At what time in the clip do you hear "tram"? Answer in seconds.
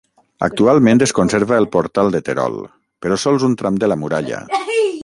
3.63-3.79